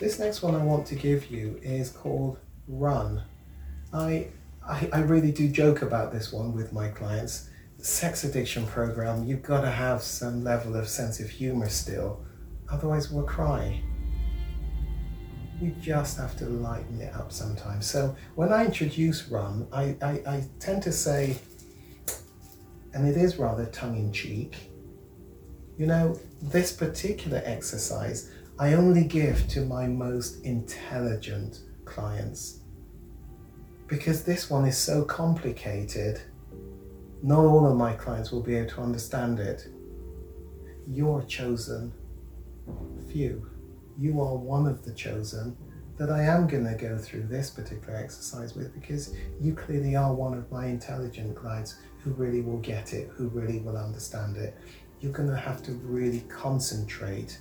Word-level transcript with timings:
This 0.00 0.18
next 0.18 0.40
one 0.40 0.54
I 0.54 0.64
want 0.64 0.86
to 0.86 0.94
give 0.94 1.30
you 1.30 1.60
is 1.62 1.90
called 1.90 2.38
Run. 2.66 3.22
I, 3.92 4.28
I, 4.66 4.88
I 4.94 5.00
really 5.00 5.30
do 5.30 5.46
joke 5.46 5.82
about 5.82 6.10
this 6.10 6.32
one 6.32 6.54
with 6.54 6.72
my 6.72 6.88
clients. 6.88 7.50
Sex 7.76 8.24
addiction 8.24 8.66
program, 8.66 9.26
you've 9.26 9.42
got 9.42 9.60
to 9.60 9.70
have 9.70 10.00
some 10.00 10.42
level 10.42 10.74
of 10.74 10.88
sense 10.88 11.20
of 11.20 11.28
humor 11.28 11.68
still, 11.68 12.24
otherwise 12.70 13.10
we'll 13.10 13.26
cry. 13.26 13.82
We 15.60 15.74
just 15.82 16.16
have 16.16 16.34
to 16.38 16.46
lighten 16.46 16.98
it 17.02 17.14
up 17.14 17.30
sometimes. 17.30 17.84
So 17.84 18.16
when 18.36 18.54
I 18.54 18.64
introduce 18.64 19.28
Run, 19.28 19.68
I, 19.70 19.96
I, 20.00 20.10
I 20.26 20.44
tend 20.60 20.82
to 20.84 20.92
say, 20.92 21.36
and 22.94 23.06
it 23.06 23.18
is 23.18 23.36
rather 23.36 23.66
tongue 23.66 23.98
in 23.98 24.14
cheek, 24.14 24.56
you 25.76 25.84
know, 25.84 26.18
this 26.40 26.72
particular 26.72 27.42
exercise 27.44 28.30
I 28.60 28.74
only 28.74 29.04
give 29.04 29.48
to 29.48 29.62
my 29.62 29.86
most 29.86 30.44
intelligent 30.44 31.60
clients. 31.86 32.60
Because 33.86 34.22
this 34.22 34.50
one 34.50 34.66
is 34.66 34.76
so 34.76 35.02
complicated, 35.02 36.20
not 37.22 37.46
all 37.46 37.66
of 37.66 37.74
my 37.74 37.94
clients 37.94 38.30
will 38.30 38.42
be 38.42 38.56
able 38.56 38.68
to 38.72 38.82
understand 38.82 39.40
it. 39.40 39.66
You're 40.86 41.22
chosen 41.22 41.90
few. 43.10 43.48
You 43.96 44.20
are 44.20 44.36
one 44.36 44.66
of 44.66 44.84
the 44.84 44.92
chosen 44.92 45.56
that 45.96 46.10
I 46.10 46.22
am 46.24 46.46
going 46.46 46.66
to 46.66 46.74
go 46.74 46.98
through 46.98 47.28
this 47.28 47.48
particular 47.48 47.96
exercise 47.96 48.54
with 48.54 48.74
because 48.74 49.14
you 49.40 49.54
clearly 49.54 49.96
are 49.96 50.12
one 50.12 50.34
of 50.34 50.52
my 50.52 50.66
intelligent 50.66 51.34
clients 51.34 51.76
who 52.04 52.10
really 52.10 52.42
will 52.42 52.58
get 52.58 52.92
it, 52.92 53.08
who 53.14 53.28
really 53.28 53.60
will 53.60 53.78
understand 53.78 54.36
it. 54.36 54.54
You're 55.00 55.12
going 55.12 55.30
to 55.30 55.36
have 55.36 55.62
to 55.62 55.72
really 55.72 56.20
concentrate 56.28 57.38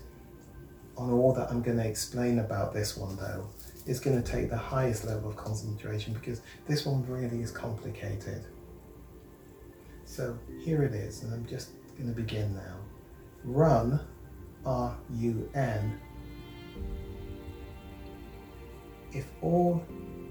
on 0.99 1.12
all 1.12 1.34
that 1.34 1.50
I'm 1.50 1.61
going 1.61 1.78
to 1.78 1.88
explain 1.88 2.39
about 2.39 2.73
this 2.73 2.97
one 2.97 3.16
though 3.16 3.47
is 3.86 4.00
going 4.00 4.22
to 4.22 4.31
take 4.31 4.50
the 4.50 4.58
highest 4.58 5.05
level 5.05 5.30
of 5.30 5.38
concentration 5.38 6.14
because 6.14 6.42
this 6.67 6.86
one 6.86 7.08
really 7.08 7.42
is 7.42 7.52
complicated. 7.52 8.45
So 10.05 10.38
here 10.59 10.83
it 10.83 10.94
is, 10.94 11.23
and 11.23 11.33
I'm 11.33 11.47
just 11.47 11.70
going 11.97 12.09
to 12.09 12.16
begin 12.16 12.53
now. 12.53 12.75
Run, 13.45 14.00
R 14.66 14.97
U 15.16 15.50
N. 15.55 16.00
If 19.14 19.25
all 19.42 19.83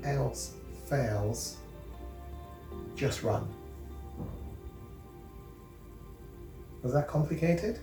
else 0.04 0.54
fails, 0.86 1.56
just 2.94 3.22
run. 3.22 3.48
Was 6.82 6.92
that 6.92 7.08
complicated? 7.08 7.80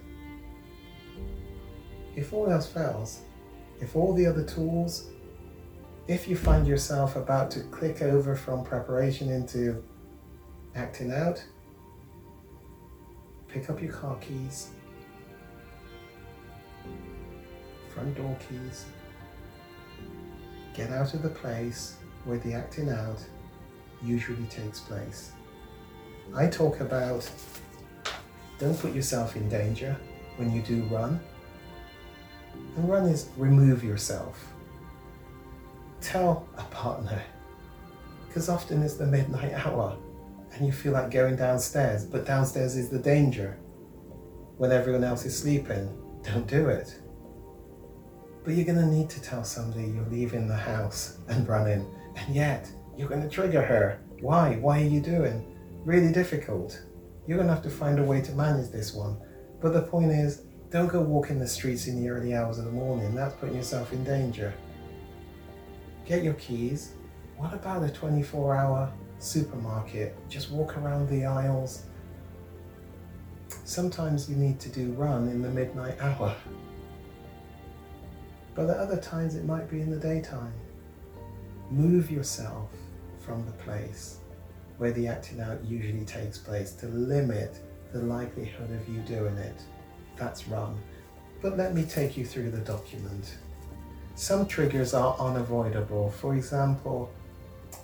If 2.15 2.33
all 2.33 2.49
else 2.49 2.67
fails, 2.67 3.21
if 3.81 3.95
all 3.95 4.13
the 4.13 4.25
other 4.25 4.43
tools, 4.43 5.09
if 6.07 6.27
you 6.27 6.35
find 6.35 6.67
yourself 6.67 7.15
about 7.15 7.51
to 7.51 7.61
click 7.61 8.01
over 8.01 8.35
from 8.35 8.63
preparation 8.63 9.29
into 9.29 9.83
acting 10.75 11.11
out, 11.11 11.43
pick 13.47 13.69
up 13.69 13.81
your 13.81 13.91
car 13.91 14.15
keys, 14.17 14.69
front 17.93 18.15
door 18.15 18.37
keys, 18.47 18.85
get 20.73 20.91
out 20.91 21.13
of 21.13 21.21
the 21.21 21.29
place 21.29 21.97
where 22.23 22.37
the 22.39 22.53
acting 22.53 22.89
out 22.89 23.19
usually 24.03 24.45
takes 24.45 24.79
place. 24.79 25.31
I 26.35 26.47
talk 26.47 26.79
about 26.79 27.29
don't 28.57 28.77
put 28.79 28.93
yourself 28.93 29.35
in 29.35 29.49
danger 29.49 29.97
when 30.37 30.53
you 30.53 30.61
do 30.61 30.83
run 30.83 31.19
and 32.75 32.89
run 32.89 33.05
is 33.05 33.29
remove 33.37 33.83
yourself. 33.83 34.53
Tell 36.01 36.47
a 36.57 36.63
partner, 36.63 37.21
because 38.27 38.49
often 38.49 38.83
it's 38.83 38.95
the 38.95 39.07
midnight 39.07 39.53
hour 39.65 39.97
and 40.55 40.65
you 40.65 40.71
feel 40.71 40.93
like 40.93 41.11
going 41.11 41.35
downstairs, 41.35 42.05
but 42.05 42.25
downstairs 42.25 42.75
is 42.75 42.89
the 42.89 42.99
danger. 42.99 43.57
When 44.57 44.71
everyone 44.71 45.03
else 45.03 45.25
is 45.25 45.37
sleeping, 45.37 45.89
don't 46.23 46.47
do 46.47 46.69
it. 46.69 46.95
But 48.43 48.53
you're 48.53 48.65
going 48.65 48.79
to 48.79 48.85
need 48.85 49.09
to 49.09 49.21
tell 49.21 49.43
somebody 49.43 49.87
you're 49.87 50.05
leaving 50.05 50.47
the 50.47 50.55
house 50.55 51.17
and 51.27 51.47
running, 51.47 51.85
and 52.15 52.33
yet 52.33 52.69
you're 52.95 53.09
going 53.09 53.21
to 53.21 53.29
trigger 53.29 53.61
her. 53.61 53.99
Why? 54.21 54.55
Why 54.55 54.81
are 54.81 54.87
you 54.87 55.01
doing? 55.01 55.45
Really 55.83 56.13
difficult. 56.13 56.81
You're 57.27 57.37
going 57.37 57.49
to 57.49 57.53
have 57.53 57.63
to 57.63 57.69
find 57.69 57.99
a 57.99 58.03
way 58.03 58.21
to 58.21 58.31
manage 58.31 58.71
this 58.71 58.93
one. 58.93 59.17
But 59.61 59.73
the 59.73 59.81
point 59.81 60.11
is, 60.11 60.43
don't 60.75 60.87
go 60.87 60.99
walking 60.99 61.39
the 61.39 61.47
streets 61.47 61.87
in 61.87 62.03
the 62.03 62.09
early 62.09 62.35
hours 62.35 62.57
of 62.57 62.65
the 62.65 62.71
morning, 62.71 63.15
that's 63.15 63.33
putting 63.35 63.55
yourself 63.55 63.93
in 63.93 64.03
danger. 64.03 64.53
Get 66.05 66.21
your 66.21 66.33
keys. 66.33 66.95
What 67.37 67.53
about 67.53 67.81
a 67.83 67.87
24 67.87 68.57
hour 68.57 68.91
supermarket? 69.19 70.17
Just 70.27 70.51
walk 70.51 70.77
around 70.77 71.07
the 71.07 71.23
aisles. 71.23 71.83
Sometimes 73.63 74.29
you 74.29 74.35
need 74.35 74.59
to 74.59 74.67
do 74.67 74.91
run 74.97 75.29
in 75.29 75.41
the 75.41 75.47
midnight 75.47 75.95
hour. 76.01 76.35
But 78.53 78.69
at 78.69 78.75
other 78.75 78.97
times 78.97 79.35
it 79.35 79.45
might 79.45 79.69
be 79.69 79.79
in 79.79 79.89
the 79.89 79.95
daytime. 79.95 80.53
Move 81.71 82.11
yourself 82.11 82.69
from 83.19 83.45
the 83.45 83.53
place 83.63 84.17
where 84.77 84.91
the 84.91 85.07
acting 85.07 85.39
out 85.39 85.63
usually 85.63 86.03
takes 86.03 86.37
place 86.37 86.73
to 86.73 86.87
limit 86.87 87.59
the 87.93 88.01
likelihood 88.01 88.71
of 88.71 88.89
you 88.89 88.99
doing 89.03 89.37
it 89.37 89.63
that's 90.17 90.47
wrong. 90.47 90.79
But 91.41 91.57
let 91.57 91.73
me 91.75 91.83
take 91.83 92.17
you 92.17 92.25
through 92.25 92.51
the 92.51 92.59
document. 92.59 93.37
Some 94.15 94.47
triggers 94.47 94.93
are 94.93 95.15
unavoidable. 95.19 96.09
For 96.09 96.35
example, 96.35 97.11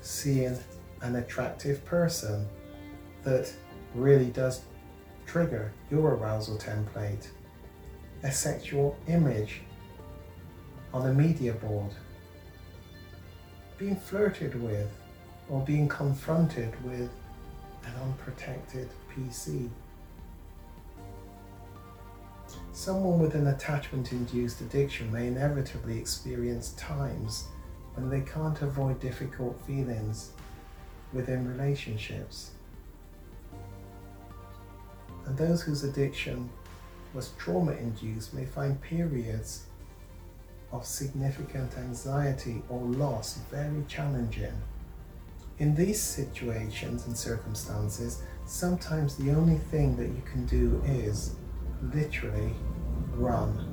seeing 0.02 0.58
an 1.02 1.18
attractive 1.18 1.84
person 1.86 2.47
that 3.24 3.52
really 3.94 4.31
does 4.31 4.62
trigger 5.25 5.74
your 5.90 6.16
arousal 6.16 6.58
template. 6.58 7.28
A 8.24 8.31
sexual 8.31 8.98
image 9.08 9.62
on 10.94 11.08
a 11.08 11.13
media 11.13 11.53
board. 11.53 11.92
Being 13.78 13.96
flirted 13.96 14.62
with 14.62 14.90
or 15.50 15.62
being 15.62 15.88
confronted 15.88 16.74
with 16.86 17.09
an 17.84 17.94
unprotected 18.03 18.90
PC. 19.12 19.69
Someone 22.73 23.19
with 23.19 23.35
an 23.35 23.47
attachment 23.47 24.13
induced 24.13 24.61
addiction 24.61 25.11
may 25.11 25.27
inevitably 25.27 25.97
experience 25.97 26.71
times 26.73 27.47
when 27.95 28.09
they 28.09 28.21
can't 28.21 28.61
avoid 28.61 28.99
difficult 29.01 29.59
feelings 29.67 30.31
within 31.11 31.47
relationships. 31.47 32.51
And 35.25 35.37
those 35.37 35.61
whose 35.61 35.83
addiction 35.83 36.49
was 37.13 37.33
trauma 37.37 37.73
induced 37.73 38.33
may 38.33 38.45
find 38.45 38.81
periods 38.81 39.65
of 40.71 40.85
significant 40.85 41.77
anxiety 41.77 42.61
or 42.69 42.79
loss 42.79 43.38
very 43.51 43.83
challenging. 43.89 44.53
In 45.59 45.75
these 45.75 46.01
situations 46.01 47.05
and 47.05 47.15
circumstances, 47.15 48.23
sometimes 48.45 49.17
the 49.17 49.31
only 49.31 49.57
thing 49.57 49.97
that 49.97 50.07
you 50.07 50.23
can 50.25 50.45
do 50.45 50.81
is 50.85 51.35
literally 51.94 52.53
run. 53.14 53.68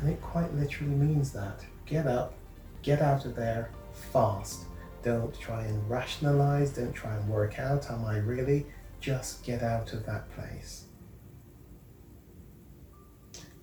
And 0.00 0.10
it 0.10 0.20
quite 0.20 0.52
literally 0.54 0.94
means 0.94 1.32
that. 1.32 1.64
Get 1.86 2.06
up, 2.06 2.34
get 2.82 3.00
out 3.00 3.24
of 3.24 3.36
there 3.36 3.70
fast. 4.12 4.64
Don't 5.02 5.38
try 5.38 5.64
and 5.64 5.88
rationalize, 5.88 6.70
don't 6.70 6.92
try 6.92 7.14
and 7.14 7.28
work 7.28 7.58
out, 7.58 7.90
am 7.90 8.04
I 8.04 8.18
really? 8.18 8.66
Just 9.00 9.44
get 9.44 9.62
out 9.62 9.92
of 9.92 10.06
that 10.06 10.30
place. 10.34 10.84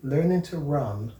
Learning 0.03 0.41
to 0.43 0.57
run 0.57 1.13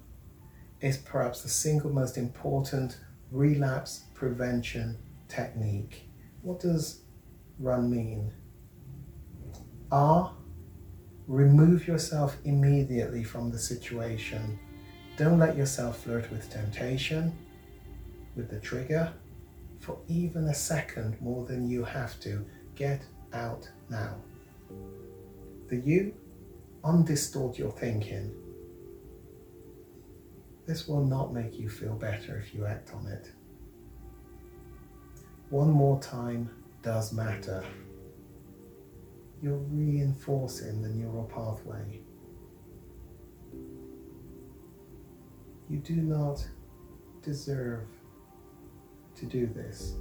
is 0.79 0.97
perhaps 0.97 1.41
the 1.41 1.49
single 1.49 1.91
most 1.91 2.17
important 2.17 2.99
relapse 3.31 4.05
prevention 4.13 4.97
technique. 5.27 6.09
What 6.41 6.59
does 6.59 7.01
run 7.59 7.89
mean? 7.89 8.33
R 9.91 10.33
Remove 11.27 11.87
yourself 11.87 12.37
immediately 12.43 13.23
from 13.23 13.51
the 13.51 13.59
situation. 13.59 14.59
Don't 15.17 15.39
let 15.39 15.55
yourself 15.55 16.03
flirt 16.03 16.29
with 16.31 16.49
temptation, 16.49 17.37
with 18.35 18.49
the 18.49 18.59
trigger, 18.59 19.13
for 19.79 19.99
even 20.07 20.45
a 20.45 20.53
second 20.53 21.19
more 21.21 21.45
than 21.45 21.69
you 21.69 21.83
have 21.83 22.19
to. 22.21 22.45
Get 22.75 23.01
out 23.33 23.69
now. 23.89 24.15
The 25.69 25.77
you, 25.77 26.13
undistort 26.83 27.57
your 27.57 27.71
thinking. 27.71 28.33
This 30.65 30.87
will 30.87 31.03
not 31.03 31.33
make 31.33 31.57
you 31.59 31.69
feel 31.69 31.95
better 31.95 32.37
if 32.37 32.53
you 32.53 32.65
act 32.65 32.93
on 32.93 33.07
it. 33.07 33.31
One 35.49 35.69
more 35.69 35.99
time 36.01 36.49
does 36.81 37.13
matter 37.13 37.63
you're 39.41 39.57
reinforcing 39.57 40.81
the 40.81 40.89
neural 40.89 41.23
pathway. 41.23 41.99
You 45.69 45.77
do 45.79 45.95
not 45.95 46.45
deserve 47.23 47.87
to 49.15 49.25
do 49.25 49.47
this. 49.47 49.95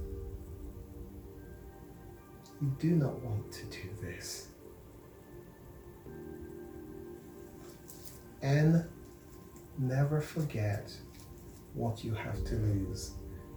You 2.61 2.75
do 2.79 2.91
not 2.91 3.19
want 3.23 3.51
to 3.53 3.65
do 3.67 3.89
this. 4.03 4.49
And 8.43 8.85
never 9.79 10.21
forget 10.21 10.93
what 11.75 12.05
you 12.05 12.15
have 12.15 12.45
to 12.45 12.55
lose. 12.57 13.13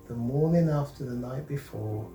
The 0.07 0.13
morning 0.13 0.69
after 0.69 1.03
the 1.03 1.15
night 1.15 1.47
before, 1.47 2.09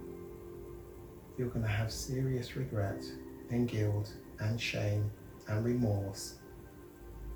you're 1.36 1.48
going 1.48 1.64
to 1.64 1.70
have 1.70 1.92
serious 1.92 2.56
regret 2.56 3.02
and 3.50 3.68
guilt 3.68 4.12
and 4.40 4.60
shame 4.60 5.10
and 5.48 5.64
remorse. 5.64 6.34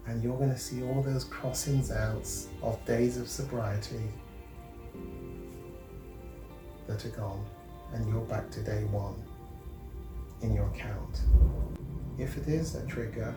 And 0.07 0.23
you're 0.23 0.37
going 0.37 0.51
to 0.53 0.59
see 0.59 0.83
all 0.83 1.03
those 1.03 1.25
crossings 1.25 1.91
out 1.91 2.29
of 2.63 2.85
days 2.85 3.17
of 3.19 3.29
sobriety 3.29 4.03
that 6.87 7.05
are 7.05 7.11
gone, 7.11 7.45
and 7.95 8.09
you're 8.09 8.21
back 8.23 8.51
to 8.51 8.61
day 8.61 8.85
one 8.85 9.15
in 10.43 10.53
your 10.55 10.67
account. 10.67 11.21
If 12.19 12.37
it 12.37 12.49
is 12.49 12.75
a 12.75 12.85
trigger, 12.87 13.35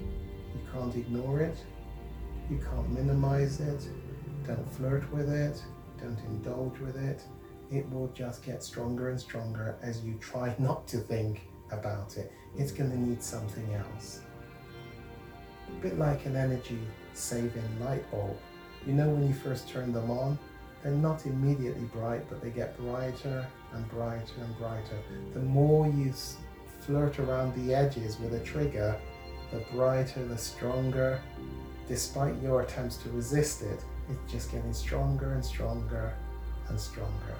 you 0.00 0.60
can't 0.72 0.94
ignore 0.94 1.40
it, 1.40 1.56
you 2.48 2.58
can't 2.58 2.88
minimize 2.90 3.60
it, 3.60 3.88
don't 4.46 4.72
flirt 4.74 5.12
with 5.12 5.30
it, 5.30 5.62
don't 6.00 6.18
indulge 6.28 6.78
with 6.78 6.96
it. 6.96 7.22
It 7.72 7.90
will 7.90 8.08
just 8.14 8.44
get 8.44 8.62
stronger 8.62 9.10
and 9.10 9.20
stronger 9.20 9.76
as 9.82 10.04
you 10.04 10.14
try 10.20 10.54
not 10.58 10.86
to 10.88 10.98
think 10.98 11.42
about 11.70 12.16
it. 12.16 12.32
It's 12.56 12.72
going 12.72 12.90
to 12.90 12.98
need 12.98 13.22
something 13.22 13.74
else. 13.74 14.20
A 15.68 15.82
bit 15.82 15.98
like 15.98 16.24
an 16.26 16.36
energy 16.36 16.78
saving 17.14 17.62
light 17.80 18.08
bulb. 18.10 18.36
You 18.86 18.92
know, 18.92 19.08
when 19.08 19.26
you 19.26 19.34
first 19.34 19.68
turn 19.68 19.92
them 19.92 20.10
on, 20.10 20.38
they're 20.82 20.92
not 20.92 21.26
immediately 21.26 21.84
bright, 21.86 22.28
but 22.28 22.40
they 22.40 22.50
get 22.50 22.78
brighter 22.78 23.46
and 23.72 23.88
brighter 23.90 24.40
and 24.40 24.58
brighter. 24.58 24.98
The 25.32 25.40
more 25.40 25.88
you 25.88 26.12
flirt 26.80 27.18
around 27.18 27.54
the 27.56 27.74
edges 27.74 28.20
with 28.20 28.34
a 28.34 28.40
trigger, 28.40 28.96
the 29.52 29.64
brighter, 29.72 30.24
the 30.24 30.38
stronger. 30.38 31.20
Despite 31.88 32.40
your 32.42 32.62
attempts 32.62 32.96
to 32.98 33.10
resist 33.10 33.62
it, 33.62 33.84
it's 34.08 34.32
just 34.32 34.52
getting 34.52 34.72
stronger 34.72 35.32
and 35.32 35.44
stronger 35.44 36.14
and 36.68 36.78
stronger. 36.78 37.36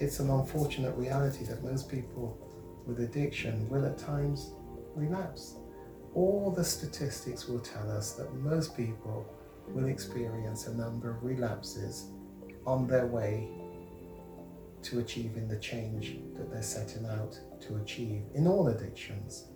It's 0.00 0.18
an 0.18 0.28
unfortunate 0.28 0.96
reality 0.96 1.44
that 1.44 1.62
most 1.62 1.88
people 1.88 2.36
with 2.86 3.00
addiction 3.00 3.68
will 3.68 3.86
at 3.86 3.96
times 3.96 4.52
relapse. 4.94 5.54
All 6.14 6.52
the 6.54 6.64
statistics 6.64 7.46
will 7.48 7.60
tell 7.60 7.90
us 7.90 8.12
that 8.12 8.34
most 8.34 8.76
people 8.76 9.26
will 9.68 9.86
experience 9.86 10.66
a 10.66 10.74
number 10.74 11.10
of 11.10 11.22
relapses 11.22 12.10
on 12.66 12.86
their 12.86 13.06
way 13.06 13.48
to 14.82 14.98
achieving 14.98 15.48
the 15.48 15.58
change 15.58 16.18
that 16.34 16.50
they're 16.50 16.62
setting 16.62 17.06
out 17.06 17.38
to 17.60 17.76
achieve 17.76 18.22
in 18.34 18.46
all 18.46 18.68
addictions, 18.68 19.46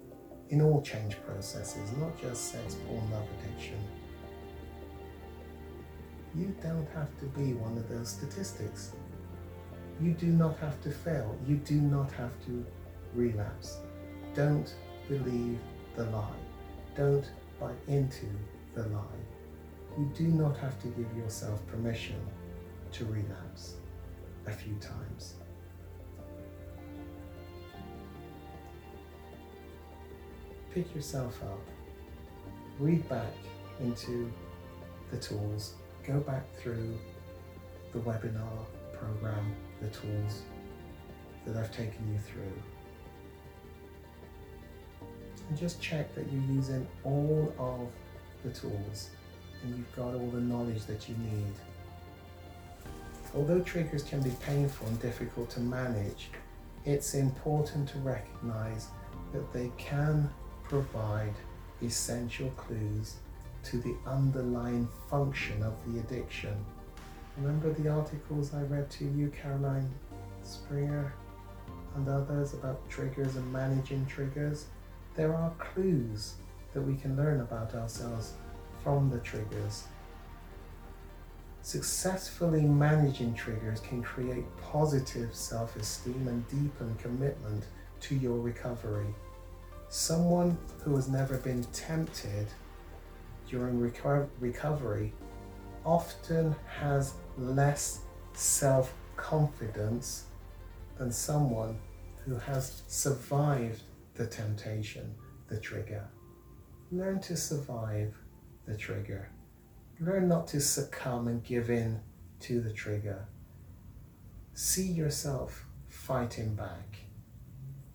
in 0.50 0.62
all 0.62 0.80
change 0.82 1.16
processes, 1.26 1.92
not 1.98 2.18
just 2.20 2.52
sex, 2.52 2.76
porn, 2.86 3.10
love 3.10 3.26
addiction. 3.40 3.78
You 6.34 6.54
don't 6.62 6.88
have 6.94 7.16
to 7.18 7.26
be 7.26 7.54
one 7.54 7.76
of 7.76 7.88
those 7.88 8.08
statistics. 8.08 8.92
You 10.00 10.12
do 10.12 10.26
not 10.26 10.56
have 10.58 10.80
to 10.82 10.90
fail. 10.90 11.36
You 11.46 11.56
do 11.56 11.80
not 11.80 12.12
have 12.12 12.32
to 12.46 12.64
relapse. 13.14 13.78
Don't 14.34 14.72
believe 15.08 15.58
the 15.96 16.04
lie. 16.04 16.28
Don't 16.96 17.28
buy 17.58 17.72
into 17.88 18.26
the 18.74 18.86
lie. 18.88 19.02
You 19.98 20.08
do 20.14 20.28
not 20.28 20.56
have 20.58 20.80
to 20.82 20.88
give 20.88 21.16
yourself 21.16 21.66
permission 21.66 22.20
to 22.92 23.04
relapse 23.06 23.74
a 24.46 24.52
few 24.52 24.74
times. 24.76 25.34
Pick 30.72 30.94
yourself 30.94 31.42
up, 31.42 31.60
read 32.78 33.08
back 33.08 33.32
into 33.80 34.30
the 35.10 35.16
tools, 35.16 35.74
go 36.06 36.20
back 36.20 36.44
through 36.58 36.96
the 37.92 37.98
webinar 37.98 38.64
program, 38.92 39.56
the 39.80 39.88
tools 39.88 40.42
that 41.46 41.56
I've 41.56 41.72
taken 41.72 42.12
you 42.12 42.18
through. 42.18 42.62
And 45.48 45.58
just 45.58 45.80
check 45.80 46.14
that 46.14 46.30
you're 46.30 46.42
using 46.42 46.86
all 47.04 47.52
of 47.58 47.88
the 48.44 48.58
tools 48.58 49.10
and 49.62 49.76
you've 49.76 49.96
got 49.96 50.14
all 50.14 50.30
the 50.30 50.40
knowledge 50.40 50.84
that 50.86 51.08
you 51.08 51.16
need. 51.16 51.54
Although 53.34 53.60
triggers 53.60 54.02
can 54.02 54.20
be 54.22 54.32
painful 54.42 54.86
and 54.86 55.00
difficult 55.00 55.50
to 55.50 55.60
manage, 55.60 56.30
it's 56.84 57.14
important 57.14 57.88
to 57.90 57.98
recognize 57.98 58.88
that 59.32 59.52
they 59.52 59.70
can 59.76 60.30
provide 60.64 61.34
essential 61.82 62.50
clues 62.50 63.16
to 63.64 63.78
the 63.78 63.94
underlying 64.06 64.88
function 65.10 65.62
of 65.62 65.74
the 65.86 66.00
addiction. 66.00 66.64
Remember 67.40 67.72
the 67.72 67.88
articles 67.88 68.52
I 68.52 68.62
read 68.62 68.90
to 68.90 69.04
you, 69.04 69.30
Caroline 69.30 69.88
Springer 70.42 71.12
and 71.94 72.08
others 72.08 72.52
about 72.52 72.88
triggers 72.88 73.36
and 73.36 73.52
managing 73.52 74.06
triggers? 74.06 74.66
There 75.14 75.34
are 75.34 75.50
clues 75.58 76.34
that 76.72 76.82
we 76.82 76.96
can 76.96 77.16
learn 77.16 77.40
about 77.40 77.74
ourselves 77.74 78.32
from 78.82 79.08
the 79.10 79.18
triggers. 79.18 79.84
Successfully 81.62 82.62
managing 82.62 83.34
triggers 83.34 83.80
can 83.80 84.02
create 84.02 84.44
positive 84.60 85.32
self 85.34 85.76
esteem 85.76 86.26
and 86.26 86.48
deepen 86.48 86.96
commitment 86.96 87.64
to 88.00 88.16
your 88.16 88.38
recovery. 88.38 89.14
Someone 89.90 90.58
who 90.82 90.96
has 90.96 91.08
never 91.08 91.36
been 91.38 91.62
tempted 91.72 92.48
during 93.48 93.80
reco- 93.80 94.28
recovery 94.40 95.12
often 95.88 96.54
has 96.78 97.14
less 97.38 98.00
self 98.34 98.92
confidence 99.16 100.24
than 100.98 101.10
someone 101.10 101.78
who 102.26 102.36
has 102.36 102.82
survived 102.88 103.82
the 104.14 104.26
temptation, 104.26 105.14
the 105.48 105.58
trigger. 105.58 106.06
Learn 106.92 107.20
to 107.20 107.36
survive 107.36 108.14
the 108.66 108.76
trigger. 108.76 109.30
Learn 109.98 110.28
not 110.28 110.46
to 110.48 110.60
succumb 110.60 111.26
and 111.26 111.42
give 111.42 111.70
in 111.70 112.00
to 112.40 112.60
the 112.60 112.72
trigger. 112.72 113.26
See 114.52 114.88
yourself 114.88 115.64
fighting 115.88 116.54
back. 116.54 116.98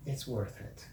It's 0.08 0.28
worth 0.28 0.60
it. 0.60 0.88